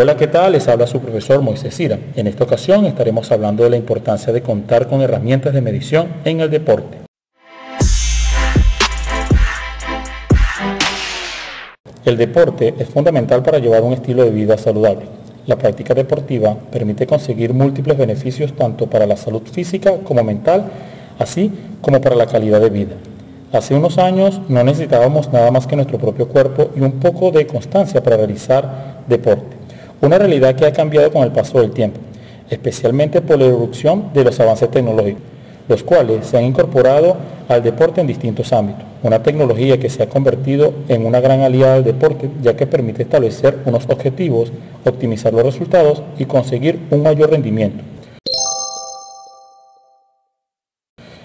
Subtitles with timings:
[0.00, 0.52] Hola, ¿qué tal?
[0.52, 1.98] Les habla su profesor Moisés Sira.
[2.14, 6.38] En esta ocasión estaremos hablando de la importancia de contar con herramientas de medición en
[6.38, 6.98] el deporte.
[12.04, 15.06] El deporte es fundamental para llevar un estilo de vida saludable.
[15.46, 20.66] La práctica deportiva permite conseguir múltiples beneficios tanto para la salud física como mental,
[21.18, 22.94] así como para la calidad de vida.
[23.50, 27.48] Hace unos años no necesitábamos nada más que nuestro propio cuerpo y un poco de
[27.48, 29.57] constancia para realizar deporte.
[30.00, 31.98] Una realidad que ha cambiado con el paso del tiempo,
[32.48, 35.22] especialmente por la irrupción de los avances tecnológicos,
[35.68, 37.16] los cuales se han incorporado
[37.48, 38.84] al deporte en distintos ámbitos.
[39.02, 43.02] Una tecnología que se ha convertido en una gran aliada del deporte, ya que permite
[43.02, 44.52] establecer unos objetivos,
[44.84, 47.82] optimizar los resultados y conseguir un mayor rendimiento.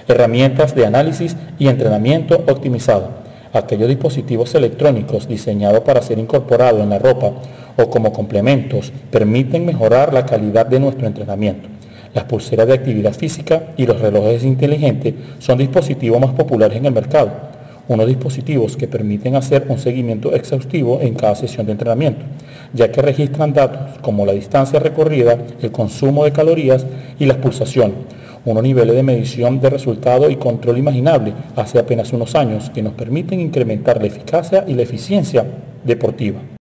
[0.07, 3.21] Herramientas de análisis y entrenamiento optimizado.
[3.53, 7.33] Aquellos dispositivos electrónicos diseñados para ser incorporados en la ropa
[7.77, 11.69] o como complementos permiten mejorar la calidad de nuestro entrenamiento.
[12.13, 16.93] Las pulseras de actividad física y los relojes inteligentes son dispositivos más populares en el
[16.93, 17.31] mercado,
[17.87, 22.23] unos dispositivos que permiten hacer un seguimiento exhaustivo en cada sesión de entrenamiento,
[22.73, 26.85] ya que registran datos como la distancia recorrida, el consumo de calorías
[27.19, 27.97] y las pulsaciones,
[28.45, 32.93] unos niveles de medición de resultado y control imaginable hace apenas unos años que nos
[32.93, 35.45] permiten incrementar la eficacia y la eficiencia
[35.83, 36.52] deportiva.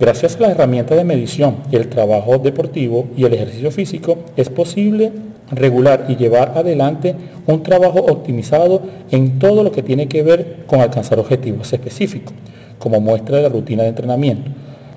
[0.00, 5.12] Gracias a las herramientas de medición el trabajo deportivo y el ejercicio físico, es posible
[5.50, 7.14] regular y llevar adelante
[7.46, 12.32] un trabajo optimizado en todo lo que tiene que ver con alcanzar objetivos específicos,
[12.78, 14.50] como muestra la rutina de entrenamiento.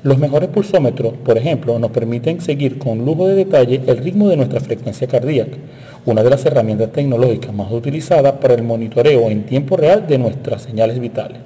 [0.03, 4.37] Los mejores pulsómetros, por ejemplo, nos permiten seguir con lujo de detalle el ritmo de
[4.37, 5.57] nuestra frecuencia cardíaca,
[6.05, 10.61] una de las herramientas tecnológicas más utilizadas para el monitoreo en tiempo real de nuestras
[10.61, 11.39] señales vitales.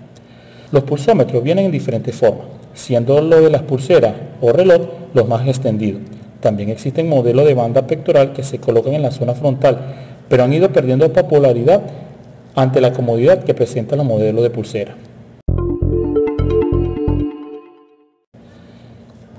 [0.72, 4.82] Los pulsómetros vienen en diferentes formas, siendo lo de las pulseras o reloj
[5.14, 6.02] los más extendidos.
[6.40, 9.80] También existen modelos de banda pectoral que se colocan en la zona frontal,
[10.30, 11.82] pero han ido perdiendo popularidad
[12.56, 14.96] ante la comodidad que presentan los modelos de pulsera.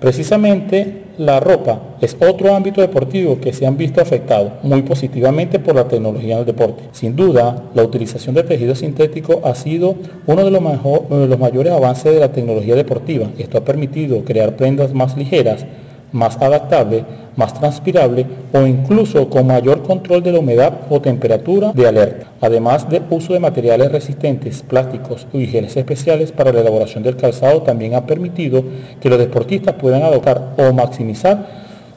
[0.00, 5.74] Precisamente la ropa es otro ámbito deportivo que se han visto afectado muy positivamente por
[5.74, 6.84] la tecnología en el deporte.
[6.92, 11.72] Sin duda, la utilización de tejido sintético ha sido uno de los, de los mayores
[11.72, 13.26] avances de la tecnología deportiva.
[13.36, 15.66] Esto ha permitido crear prendas más ligeras,
[16.12, 17.04] más adaptable,
[17.36, 22.26] más transpirable o incluso con mayor control de la humedad o temperatura de alerta.
[22.40, 27.62] Además del uso de materiales resistentes, plásticos y geles especiales para la elaboración del calzado
[27.62, 28.62] también ha permitido
[29.00, 31.46] que los deportistas puedan adoptar o maximizar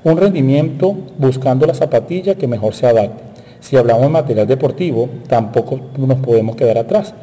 [0.04, 3.24] un rendimiento buscando la zapatilla que mejor se adapte.
[3.60, 7.14] Si hablamos de material deportivo, tampoco nos podemos quedar atrás.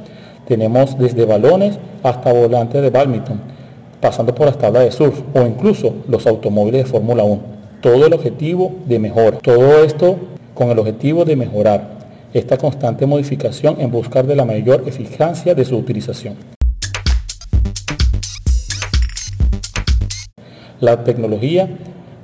[0.46, 3.57] Tenemos desde balones hasta volantes de badminton
[4.00, 7.40] pasando por las tablas de surf o incluso los automóviles de Fórmula 1.
[7.80, 9.38] Todo el objetivo de mejora.
[9.38, 10.16] Todo esto
[10.54, 11.98] con el objetivo de mejorar
[12.34, 16.34] esta constante modificación en buscar de la mayor eficacia de su utilización.
[20.80, 21.68] La tecnología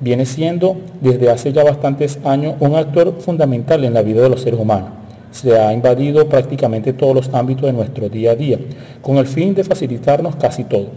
[0.01, 4.43] viene siendo desde hace ya bastantes años un actor fundamental en la vida de los
[4.43, 4.91] seres humanos.
[5.33, 8.59] Se ha invadido prácticamente todos los ámbitos de nuestro día a día,
[9.03, 10.89] con el fin de facilitarnos casi todo.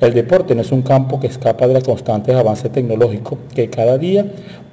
[0.00, 3.96] El deporte no es un campo que escapa de los constantes avances tecnológicos que cada
[3.96, 4.26] día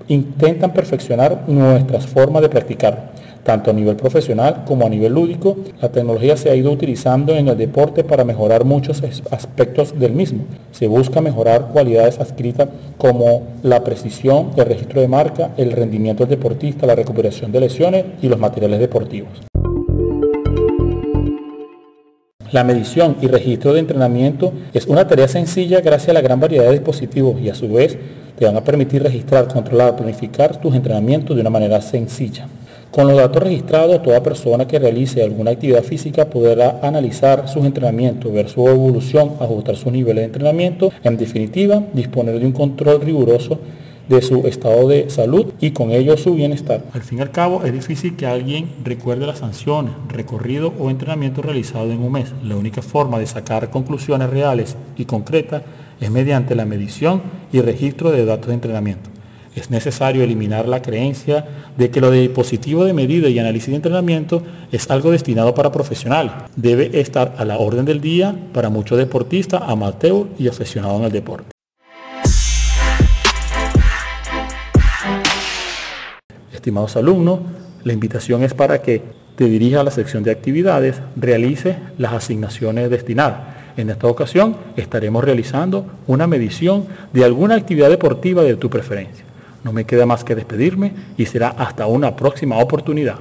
[0.10, 3.14] intentan perfeccionar nuestras formas de practicar.
[3.44, 7.50] Tanto a nivel profesional como a nivel lúdico, la tecnología se ha ido utilizando en
[7.50, 9.02] el deporte para mejorar muchos
[9.32, 10.44] aspectos del mismo.
[10.72, 16.38] Se busca mejorar cualidades adscritas como la precisión, el registro de marca, el rendimiento del
[16.38, 19.53] deportista, la recuperación de lesiones y los materiales deportivos.
[22.54, 26.66] La medición y registro de entrenamiento es una tarea sencilla gracias a la gran variedad
[26.66, 27.98] de dispositivos y a su vez
[28.38, 32.48] te van a permitir registrar, controlar, planificar tus entrenamientos de una manera sencilla.
[32.92, 38.32] Con los datos registrados, toda persona que realice alguna actividad física podrá analizar sus entrenamientos,
[38.32, 43.58] ver su evolución, ajustar sus niveles de entrenamiento, en definitiva, disponer de un control riguroso
[44.10, 46.86] de su estado de salud y con ello su bienestar.
[46.94, 51.42] Al fin y al cabo, es difícil que alguien recuerde las sanciones, recorrido o entrenamiento
[51.42, 52.34] realizado en un mes.
[52.44, 55.64] La única forma de sacar conclusiones reales y concretas
[56.00, 57.22] es mediante la medición
[57.52, 59.10] y registro de datos de entrenamiento.
[59.56, 61.46] Es necesario eliminar la creencia
[61.78, 64.42] de que lo de dispositivo de medida y análisis de entrenamiento
[64.72, 66.32] es algo destinado para profesionales.
[66.56, 71.12] Debe estar a la orden del día para muchos deportistas, amateur y aficionados en el
[71.12, 71.53] deporte.
[76.64, 77.42] Estimados alumnos,
[77.84, 79.02] la invitación es para que
[79.36, 83.40] te dirijas a la sección de actividades, realice las asignaciones destinadas.
[83.76, 89.26] En esta ocasión estaremos realizando una medición de alguna actividad deportiva de tu preferencia.
[89.66, 93.16] No me queda más que despedirme y será hasta una próxima oportunidad.